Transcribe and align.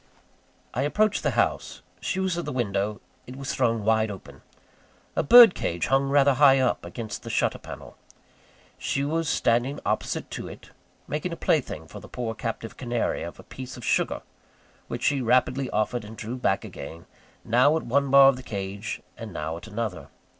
I 0.73 0.81
approached 0.81 1.21
the 1.21 1.29
house. 1.37 1.83
She 1.99 2.19
was 2.19 2.35
at 2.35 2.45
the 2.45 2.51
window 2.51 2.99
it 3.27 3.35
was 3.35 3.53
thrown 3.53 3.83
wide 3.85 4.09
open. 4.09 4.41
A 5.15 5.21
bird 5.21 5.53
cage 5.53 5.85
hung 5.89 6.09
rather 6.09 6.33
high 6.33 6.57
up, 6.57 6.83
against 6.83 7.21
the 7.21 7.29
shutter 7.29 7.59
panel. 7.59 7.95
She 8.79 9.03
was 9.05 9.29
standing 9.29 9.79
opposite 9.85 10.31
to 10.31 10.47
it, 10.47 10.71
making 11.07 11.33
a 11.33 11.35
plaything 11.35 11.85
for 11.85 11.99
the 11.99 12.07
poor 12.09 12.33
captive 12.33 12.77
canary 12.77 13.21
of 13.21 13.39
a 13.39 13.43
piece 13.43 13.77
of 13.77 13.85
sugar, 13.85 14.23
which 14.87 15.03
she 15.03 15.21
rapidly 15.21 15.69
offered 15.69 16.03
and 16.03 16.17
drew 16.17 16.35
back 16.35 16.65
again, 16.65 17.05
now 17.45 17.77
at 17.77 17.83
one 17.83 18.09
bar 18.09 18.27
of 18.29 18.37
the 18.37 18.41
cage, 18.41 19.03
and 19.19 19.31
now 19.31 19.55
at 19.55 19.67
another. 19.67 20.07